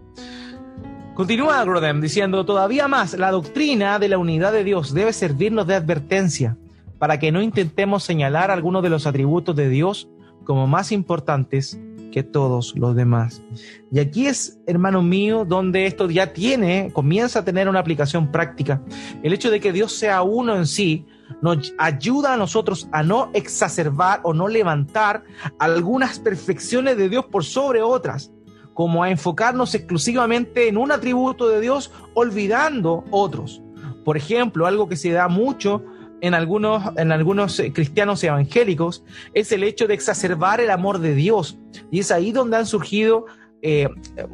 [1.15, 5.77] Continúa Grodem diciendo, todavía más, la doctrina de la unidad de Dios debe servirnos de
[5.77, 6.57] advertencia
[6.99, 10.09] para que no intentemos señalar algunos de los atributos de Dios
[10.45, 11.79] como más importantes
[12.13, 13.43] que todos los demás.
[13.91, 18.83] Y aquí es, hermano mío, donde esto ya tiene, comienza a tener una aplicación práctica.
[19.23, 21.07] El hecho de que Dios sea uno en sí
[21.43, 25.25] nos ayuda a nosotros a no exacerbar o no levantar
[25.59, 28.33] algunas perfecciones de Dios por sobre otras,
[28.75, 33.63] como a enfocarnos exclusivamente en un atributo de Dios olvidando otros.
[34.05, 35.83] Por ejemplo, algo que se da mucho
[36.21, 41.15] en algunos, en algunos eh, cristianos evangélicos es el hecho de exacerbar el amor de
[41.15, 41.59] Dios.
[41.91, 43.27] Y es ahí donde han surgido
[43.61, 43.89] eh,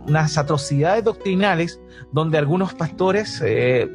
[0.07, 1.81] unas atrocidades doctrinales
[2.13, 3.89] donde algunos pastores eh,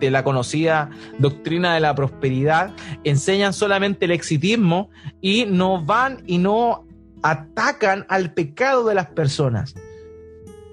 [0.00, 6.38] de la conocida doctrina de la prosperidad enseñan solamente el exitismo y no van y
[6.38, 6.86] no
[7.22, 9.74] atacan al pecado de las personas.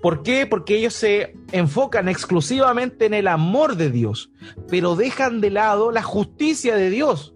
[0.02, 0.46] ¿Por qué?
[0.46, 4.32] Porque ellos se enfocan exclusivamente en el amor de Dios,
[4.70, 7.34] pero dejan de lado la justicia de Dios.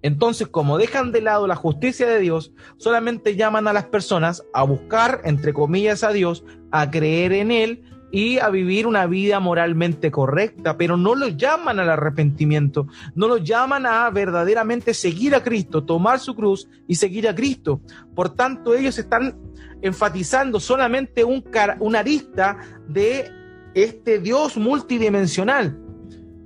[0.00, 4.62] Entonces, como dejan de lado la justicia de Dios, solamente llaman a las personas a
[4.62, 10.10] buscar, entre comillas, a Dios, a creer en Él y a vivir una vida moralmente
[10.10, 15.84] correcta, pero no los llaman al arrepentimiento, no los llaman a verdaderamente seguir a Cristo,
[15.84, 17.80] tomar su cruz y seguir a Cristo.
[18.14, 19.36] Por tanto, ellos están
[19.82, 21.44] enfatizando solamente un,
[21.80, 23.30] una arista de
[23.74, 25.87] este Dios multidimensional.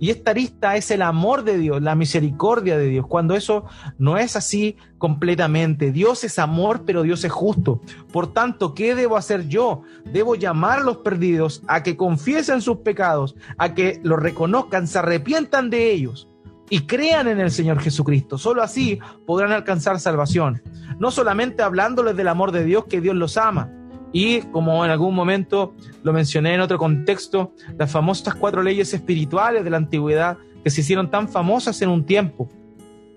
[0.02, 3.66] Y esta arista es el amor de Dios, la misericordia de Dios, cuando eso
[3.98, 5.92] no es así completamente.
[5.92, 7.80] Dios es amor, pero Dios es justo.
[8.12, 9.82] Por tanto, ¿qué debo hacer yo?
[10.04, 14.98] Debo llamar a los perdidos a que confiesen sus pecados, a que los reconozcan, se
[14.98, 16.28] arrepientan de ellos
[16.68, 18.38] y crean en el Señor Jesucristo.
[18.38, 20.64] Solo así podrán alcanzar salvación.
[20.98, 23.70] No solamente hablándoles del amor de Dios, que Dios los ama,
[24.12, 29.64] y como en algún momento lo mencioné en otro contexto, las famosas cuatro leyes espirituales
[29.64, 32.48] de la antigüedad que se hicieron tan famosas en un tiempo,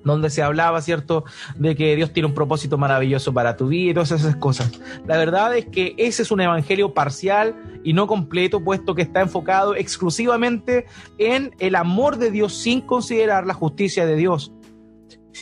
[0.03, 1.25] donde se hablaba, ¿cierto?,
[1.57, 4.71] de que Dios tiene un propósito maravilloso para tu vida y todas esas cosas.
[5.05, 9.21] La verdad es que ese es un evangelio parcial y no completo, puesto que está
[9.21, 10.85] enfocado exclusivamente
[11.17, 14.53] en el amor de Dios sin considerar la justicia de Dios.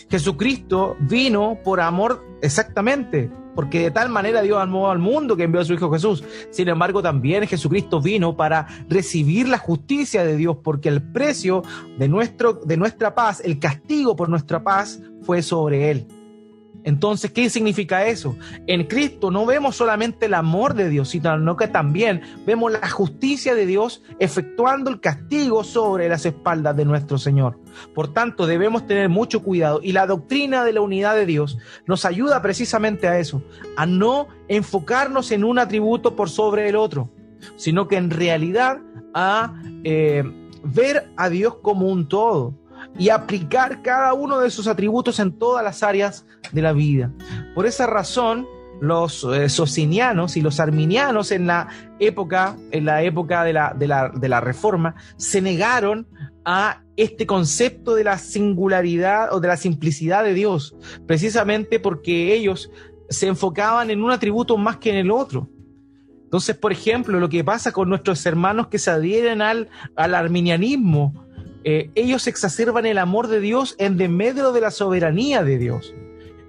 [0.09, 5.61] Jesucristo vino por amor exactamente, porque de tal manera Dios amó al mundo que envió
[5.61, 6.23] a su Hijo Jesús.
[6.49, 11.63] Sin embargo, también Jesucristo vino para recibir la justicia de Dios, porque el precio
[11.97, 16.07] de, nuestro, de nuestra paz, el castigo por nuestra paz, fue sobre él.
[16.83, 18.35] Entonces, ¿qué significa eso?
[18.67, 23.55] En Cristo no vemos solamente el amor de Dios, sino que también vemos la justicia
[23.55, 27.59] de Dios efectuando el castigo sobre las espaldas de nuestro Señor.
[27.93, 32.05] Por tanto, debemos tener mucho cuidado y la doctrina de la unidad de Dios nos
[32.05, 33.43] ayuda precisamente a eso,
[33.77, 37.09] a no enfocarnos en un atributo por sobre el otro,
[37.55, 38.79] sino que en realidad
[39.13, 40.23] a eh,
[40.63, 42.53] ver a Dios como un todo
[42.97, 47.11] y aplicar cada uno de sus atributos en todas las áreas de la vida.
[47.55, 48.47] Por esa razón,
[48.81, 53.87] los eh, socinianos y los arminianos en la época, en la época de la, de
[53.87, 56.07] la, de la Reforma se negaron
[56.45, 60.75] a este concepto de la singularidad o de la simplicidad de Dios,
[61.07, 62.71] precisamente porque ellos
[63.09, 65.49] se enfocaban en un atributo más que en el otro.
[66.23, 71.25] Entonces, por ejemplo, lo que pasa con nuestros hermanos que se adhieren al, al arminianismo,
[71.63, 75.93] eh, ellos exacerban el amor de Dios en medio de la soberanía de Dios.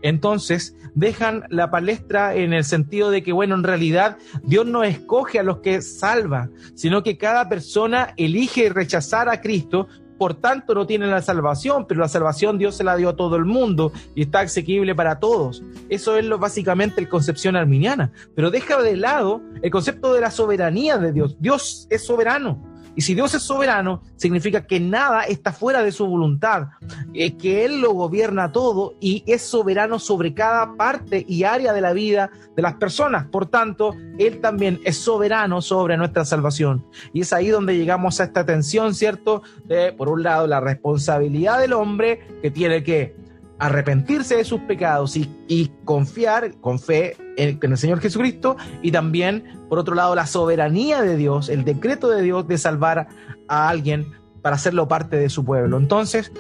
[0.03, 5.39] Entonces, dejan la palestra en el sentido de que, bueno, en realidad Dios no escoge
[5.39, 10.87] a los que salva, sino que cada persona elige rechazar a Cristo por tanto no
[10.87, 14.23] tienen la salvación, pero la salvación Dios se la dio a todo el mundo y
[14.23, 15.63] está asequible para todos.
[15.89, 20.31] Eso es lo, básicamente el concepción arminiana, pero deja de lado el concepto de la
[20.31, 21.37] soberanía de Dios.
[21.41, 22.74] Dios es soberano.
[22.97, 26.69] Y si Dios es soberano, significa que nada está fuera de su voluntad,
[27.13, 31.81] eh, que Él lo gobierna todo y es soberano sobre cada parte y área de
[31.81, 33.27] la vida de las personas.
[33.27, 36.85] Por tanto, Él también es soberano sobre nuestra salvación.
[37.13, 39.43] Y es ahí donde llegamos a esta tensión, ¿cierto?
[39.65, 43.24] De, por un lado, la responsabilidad del hombre que tiene que
[43.65, 49.79] arrepentirse de sus pecados y, confiar con fe en, el Señor Jesucristo y también, por
[49.79, 53.09] otro lado, la soberanía de Dios, el decreto de Dios de salvar
[53.49, 54.07] a alguien
[54.43, 55.79] para hacerlo parte de su pueblo.
[55.79, 56.31] Entonces,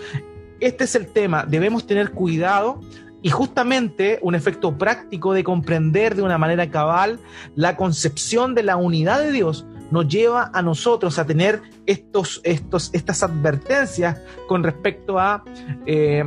[0.60, 2.80] este es el tema, debemos tener cuidado
[3.22, 7.20] y justamente un efecto práctico de comprender de una manera cabal
[7.54, 12.90] la concepción de la unidad de Dios nos lleva a nosotros a tener estos, estos,
[12.92, 15.42] estas advertencias con respecto a
[15.86, 16.24] eh,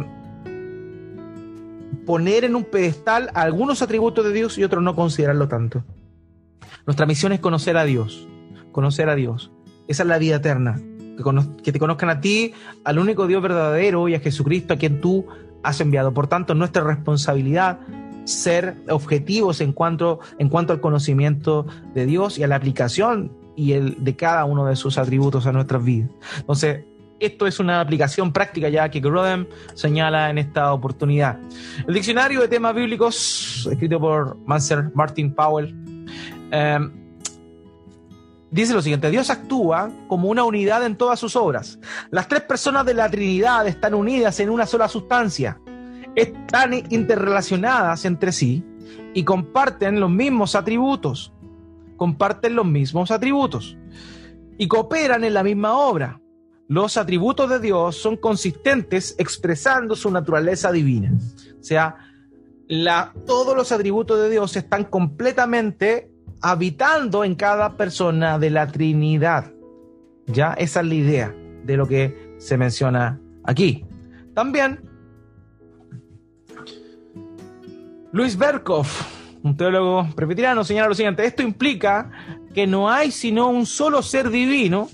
[2.07, 5.83] poner en un pedestal algunos atributos de Dios y otros no considerarlo tanto.
[6.85, 8.27] Nuestra misión es conocer a Dios,
[8.71, 9.51] conocer a Dios.
[9.89, 10.81] Esa es la vida eterna,
[11.61, 12.53] que, te conozcan a ti,
[12.85, 15.25] al único Dios verdadero y a Jesucristo a quien tú
[15.63, 16.13] has enviado.
[16.13, 17.79] Por tanto, nuestra responsabilidad
[18.23, 23.73] ser objetivos en cuanto, en cuanto al conocimiento de Dios y a la aplicación y
[23.73, 26.09] el, de cada uno de sus atributos a nuestras vidas.
[26.39, 26.85] Entonces,
[27.19, 31.39] esto es una aplicación práctica ya que Grodem señala en esta oportunidad.
[31.87, 35.75] El diccionario de temas bíblicos, escrito por Manser Martin Powell,
[36.51, 36.91] em,
[38.51, 41.79] dice lo siguiente, Dios actúa como una unidad en todas sus obras.
[42.11, 45.59] Las tres personas de la Trinidad están unidas en una sola sustancia,
[46.15, 48.63] están interrelacionadas entre sí
[49.13, 51.33] y comparten los mismos atributos,
[51.97, 53.75] comparten los mismos atributos
[54.59, 56.21] y cooperan en la misma obra
[56.67, 61.13] los atributos de Dios son consistentes expresando su naturaleza divina.
[61.59, 61.95] O sea,
[63.25, 69.51] todos los atributos de Dios están completamente habitando en cada persona de la Trinidad.
[70.27, 73.85] Ya, esa es la idea de lo que se menciona aquí.
[74.33, 74.81] También,
[78.11, 79.03] Luis Berkhoff,
[79.43, 82.11] un teólogo presbiteriano, señala lo siguiente, esto implica
[82.53, 84.89] que no hay sino un solo ser divino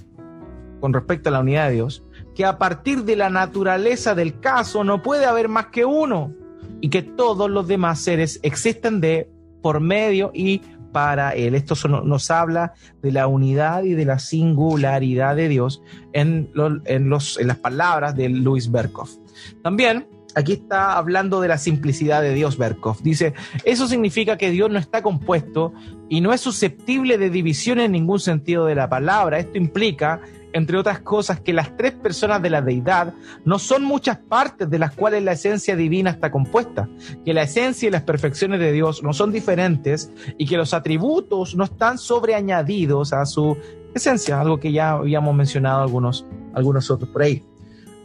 [0.84, 2.04] con respecto a la unidad de Dios,
[2.36, 6.34] que a partir de la naturaleza del caso no puede haber más que uno
[6.82, 9.30] y que todos los demás seres existen de
[9.62, 11.56] por medio y para Él.
[11.56, 16.52] Esto nos habla de la unidad y de la singularidad de Dios en,
[16.84, 19.16] en, los, en las palabras de Luis Berkhoff.
[19.62, 23.02] También aquí está hablando de la simplicidad de Dios Berkhoff.
[23.02, 25.72] Dice, eso significa que Dios no está compuesto
[26.10, 29.40] y no es susceptible de división en ningún sentido de la palabra.
[29.40, 30.20] Esto implica
[30.54, 33.14] entre otras cosas, que las tres personas de la deidad
[33.44, 36.88] no son muchas partes de las cuales la esencia divina está compuesta,
[37.26, 41.56] que la esencia y las perfecciones de Dios no son diferentes y que los atributos
[41.56, 43.58] no están sobreañadidos a su
[43.94, 47.44] esencia, algo que ya habíamos mencionado algunos, algunos otros por ahí.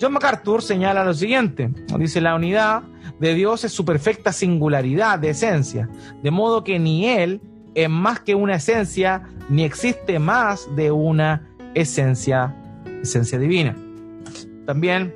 [0.00, 2.82] John MacArthur señala lo siguiente, dice la unidad
[3.18, 5.88] de Dios es su perfecta singularidad de esencia,
[6.22, 7.40] de modo que ni Él
[7.74, 11.48] es más que una esencia, ni existe más de una
[11.80, 12.54] esencia,
[13.02, 13.76] esencia divina.
[14.66, 15.14] También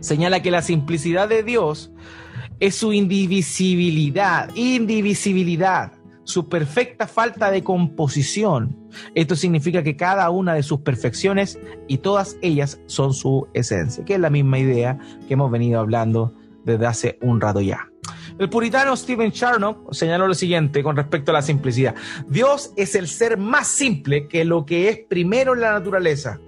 [0.00, 1.92] señala que la simplicidad de Dios
[2.58, 5.92] es su indivisibilidad, indivisibilidad,
[6.24, 8.76] su perfecta falta de composición.
[9.14, 11.58] Esto significa que cada una de sus perfecciones
[11.88, 16.34] y todas ellas son su esencia, que es la misma idea que hemos venido hablando
[16.64, 17.89] desde hace un rato ya.
[18.40, 21.94] El puritano Stephen Charnock señaló lo siguiente con respecto a la simplicidad.
[22.26, 26.40] Dios es el ser más simple que lo que es primero en la naturaleza,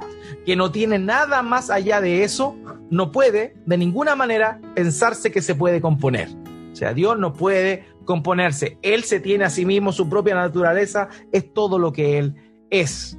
[0.46, 2.56] que no tiene nada más allá de eso,
[2.88, 6.30] no puede de ninguna manera pensarse que se puede componer.
[6.72, 8.78] O sea, Dios no puede componerse.
[8.80, 12.34] Él se tiene a sí mismo, su propia naturaleza es todo lo que Él
[12.70, 13.18] es.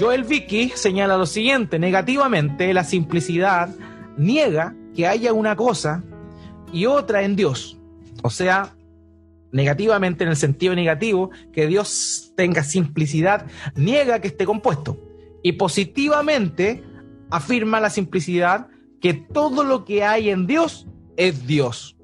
[0.00, 3.68] Joel Vicky señala lo siguiente, negativamente la simplicidad
[4.16, 6.02] niega que haya una cosa
[6.72, 7.78] y otra en Dios.
[8.22, 8.74] O sea,
[9.52, 13.46] negativamente en el sentido negativo, que Dios tenga simplicidad,
[13.76, 14.98] niega que esté compuesto.
[15.42, 16.82] Y positivamente
[17.30, 18.68] afirma la simplicidad
[19.00, 21.96] que todo lo que hay en Dios es Dios.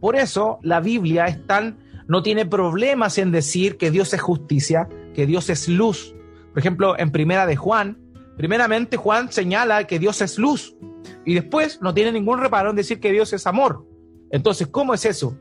[0.00, 4.88] Por eso la Biblia es tan, no tiene problemas en decir que Dios es justicia,
[5.14, 6.14] que Dios es luz.
[6.50, 7.98] Por ejemplo, en Primera de Juan,
[8.36, 10.76] primeramente Juan señala que Dios es luz
[11.24, 13.86] y después no tiene ningún reparo en decir que Dios es amor.
[14.30, 15.36] Entonces, ¿cómo es eso?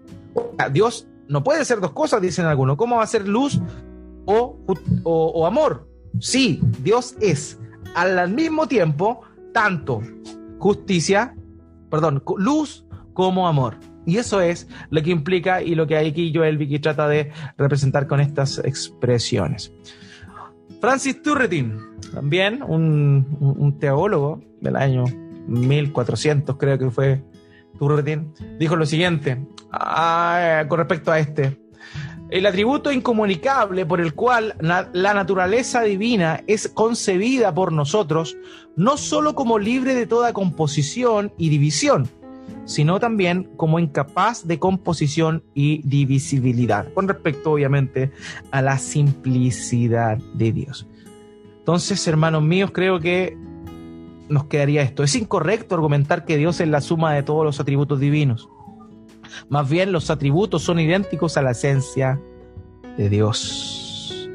[0.71, 2.77] Dios no puede ser dos cosas, dicen algunos.
[2.77, 3.59] ¿Cómo va a ser luz
[4.25, 4.59] o,
[5.03, 5.89] o amor?
[6.19, 7.59] Sí, Dios es
[7.95, 9.21] al mismo tiempo
[9.53, 10.01] tanto
[10.63, 11.35] justicia,
[11.89, 13.77] perdón, luz como amor.
[14.05, 18.07] Y eso es lo que implica y lo que aquí Joel Vicky trata de representar
[18.07, 19.73] con estas expresiones.
[20.79, 21.77] Francis Turretin,
[22.13, 25.05] también un, teólogo del año
[25.47, 27.23] 1400, creo que fue
[27.87, 31.59] Turretin, dijo lo siguiente ah, con respecto a este.
[32.29, 38.35] El atributo incomunicable por el cual la naturaleza divina es concebida por nosotros
[38.75, 42.09] no sólo como libre de toda composición y división,
[42.65, 48.11] sino también como incapaz de composición y divisibilidad, con respecto obviamente
[48.51, 50.87] a la simplicidad de Dios.
[51.59, 53.37] Entonces, hermanos míos, creo que
[54.33, 55.03] nos quedaría esto.
[55.03, 58.49] Es incorrecto argumentar que Dios es la suma de todos los atributos divinos.
[59.49, 62.19] Más bien los atributos son idénticos a la esencia
[62.97, 64.29] de Dios.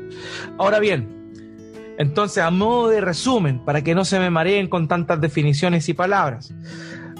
[0.57, 5.21] Ahora bien, entonces a modo de resumen, para que no se me mareen con tantas
[5.21, 6.55] definiciones y palabras,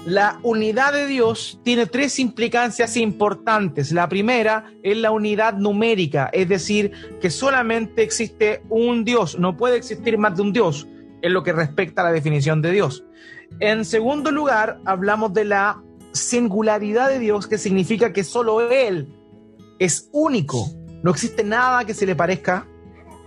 [0.05, 3.91] la unidad de Dios tiene tres implicancias importantes.
[3.91, 9.77] La primera es la unidad numérica, es decir, que solamente existe un Dios, no puede
[9.77, 10.87] existir más de un Dios
[11.21, 13.03] en lo que respecta a la definición de Dios.
[13.59, 19.07] En segundo lugar, hablamos de la singularidad de Dios, que significa que solo Él
[19.79, 20.69] es único.
[21.03, 22.67] No existe nada que se le parezca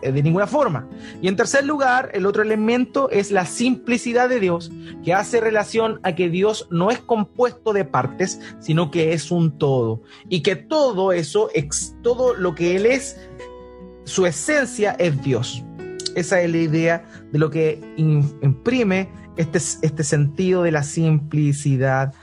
[0.03, 0.88] eh, de ninguna forma.
[1.20, 4.70] Y en tercer lugar, el otro elemento es la simplicidad de Dios,
[5.05, 9.59] que hace relación a que Dios no es compuesto de partes, sino que es un
[9.59, 10.03] todo.
[10.28, 11.51] Y que todo eso,
[12.03, 13.16] todo lo que Él es,
[14.05, 15.64] su esencia es Dios.
[16.14, 22.14] Esa es la idea de lo que imprime este, este sentido de la simplicidad,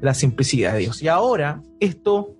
[0.00, 1.02] la simplicidad de Dios.
[1.02, 2.38] Y ahora, esto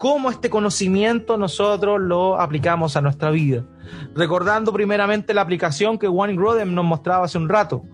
[0.00, 3.66] cómo este conocimiento nosotros lo aplicamos a nuestra vida.
[4.14, 7.84] Recordando primeramente la aplicación que Juan Grodem nos mostraba hace un rato.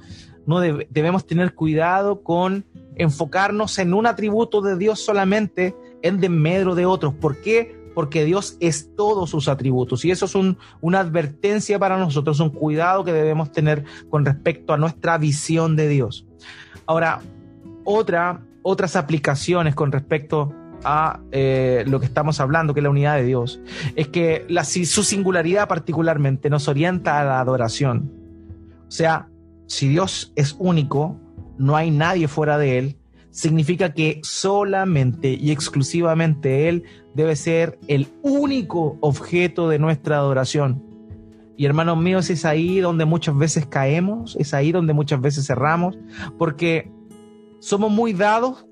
[0.47, 2.65] No debemos tener cuidado con
[2.95, 7.13] enfocarnos en un atributo de Dios solamente en desmedro de otros.
[7.13, 7.76] ¿Por qué?
[7.97, 10.35] Porque Dios es todos sus atributos y eso es
[10.83, 15.89] una advertencia para nosotros, un cuidado que debemos tener con respecto a nuestra visión de
[15.89, 16.27] Dios.
[16.85, 17.23] Ahora,
[17.85, 20.53] otra, otras aplicaciones con respecto
[20.85, 23.61] a eh, lo que estamos hablando, que es la unidad de Dios,
[23.95, 24.47] es que
[24.85, 28.13] su singularidad particularmente nos orienta a la adoración.
[28.87, 29.31] O sea,
[29.67, 31.19] si Dios es único,
[31.57, 32.97] no hay nadie fuera de Él,
[33.37, 36.85] significa que solamente y exclusivamente Él
[37.15, 40.83] debe ser el único objeto de nuestra adoración.
[41.55, 45.99] Y hermanos míos, es ahí donde muchas veces caemos, es ahí donde muchas veces cerramos,
[46.39, 46.91] porque
[47.61, 48.67] somos muy dados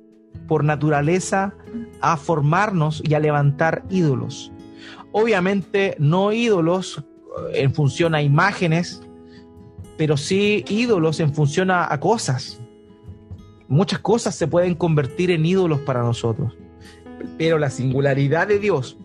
[0.49, 1.55] por naturaleza
[2.01, 4.51] a formarnos y a levantar ídolos.
[5.13, 7.05] Obviamente no ídolos
[7.53, 9.03] eh, en función a imágenes,
[9.99, 12.63] pero sí ídolos en función a, cosas.
[13.69, 16.55] Muchas cosas se pueden convertir en ídolos para nosotros,
[17.39, 18.99] pero la singularidad de Dios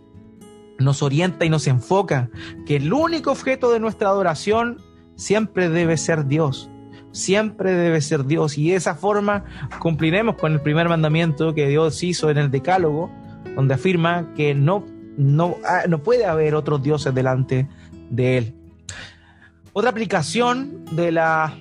[0.78, 2.30] nos orienta y nos enfoca
[2.66, 4.78] que el único objeto de nuestra adoración
[5.16, 6.70] siempre debe ser Dios
[7.12, 9.46] siempre debe ser Dios y de esa forma
[9.80, 13.10] cumpliremos con el primer mandamiento que Dios hizo en el Decálogo,
[13.56, 14.86] donde afirma que no,
[15.18, 17.68] no, ah, no puede haber otros dioses delante
[18.10, 18.54] de Él.
[19.74, 21.58] Otra aplicación de la,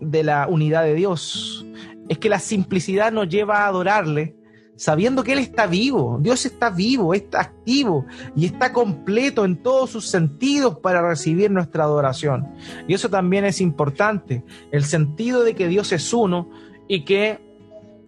[0.00, 1.64] de la unidad de Dios
[2.10, 4.34] es que la simplicidad nos lleva a adorarle
[4.74, 8.04] sabiendo que Él está vivo, Dios está vivo, está activo
[8.34, 12.48] y está completo en todos sus sentidos para recibir nuestra adoración.
[12.88, 14.42] Y eso también es importante,
[14.72, 16.50] el sentido de que Dios es uno
[16.88, 17.38] y que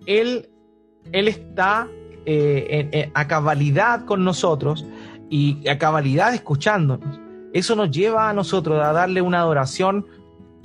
[0.06, 0.48] Él,
[1.12, 1.88] él está
[2.26, 4.84] eh, a cabalidad con nosotros
[5.30, 7.20] y a cabalidad escuchándonos.
[7.52, 10.06] Eso nos lleva a nosotros a darle una adoración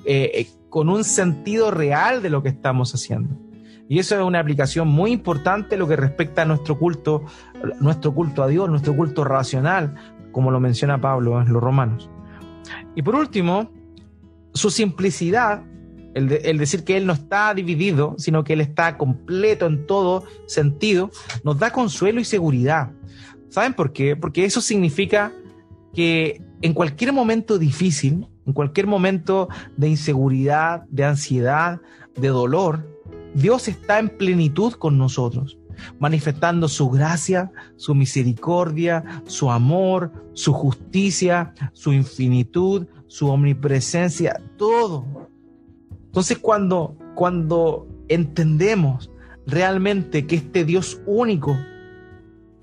[0.06, 0.48] eh, eh,
[0.78, 3.36] con un sentido real de lo que estamos haciendo.
[3.90, 7.26] Y eso es una aplicación muy importante lo que respecta a nuestro culto,
[7.80, 9.96] nuestro culto a Dios, nuestro culto racional,
[10.32, 12.12] como lo menciona Pablo en los Romanos.
[12.94, 13.72] Y por último,
[14.54, 15.64] su simplicidad
[16.14, 20.26] el, el, decir que Él no está dividido, sino que Él está completo en todo
[20.46, 21.10] sentido,
[21.44, 22.92] nos da consuelo y seguridad.
[23.50, 24.16] ¿Saben por qué?
[24.16, 25.34] Porque eso significa
[25.96, 31.82] que en cualquier momento difícil, en cualquier momento de inseguridad, de ansiedad,
[32.16, 32.88] de dolor,
[33.36, 35.60] Dios está en plenitud con nosotros,
[36.00, 45.06] manifestando su gracia, su misericordia, su amor, su justicia, su infinitud, su omnipresencia, todo.
[46.06, 49.12] Entonces cuando, cuando entendemos
[49.46, 51.56] realmente que este Dios único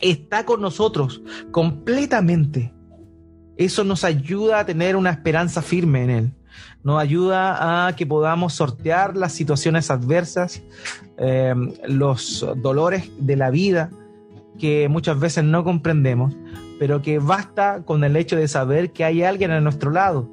[0.01, 2.74] está con nosotros completamente,
[3.57, 6.33] eso nos ayuda a tener una esperanza firme en Él.
[6.83, 10.63] Nos ayuda a que podamos sortear las situaciones adversas,
[11.19, 11.55] eh,
[11.87, 13.91] los dolores de la vida
[14.59, 16.37] que muchas veces no comprendemos,
[16.79, 20.31] pero que basta con el hecho de saber que hay alguien a nuestro lado,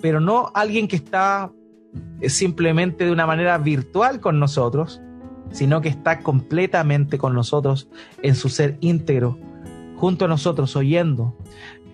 [0.00, 1.50] pero no alguien que está
[2.28, 5.00] simplemente de una manera virtual con nosotros,
[5.50, 7.88] sino que está completamente con nosotros
[8.22, 9.38] en su ser íntegro,
[9.96, 11.36] junto a nosotros, oyendo,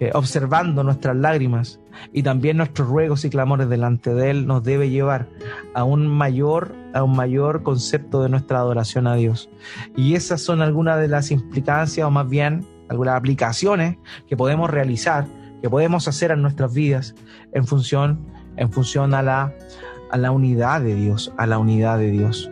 [0.03, 1.79] eh, observando nuestras lágrimas
[2.13, 5.29] y también nuestros ruegos y clamores delante de Él, nos debe llevar
[5.75, 9.49] a un mayor, a un mayor concepto de nuestra adoración a Dios.
[9.95, 13.97] Y esas son algunas de las implicancias, o más bien algunas aplicaciones
[14.27, 15.25] que podemos realizar,
[15.63, 17.15] que podemos hacer en nuestras vidas
[17.53, 18.27] en función,
[18.57, 19.55] en función a la,
[20.11, 22.52] a la unidad de Dios, a la unidad de Dios.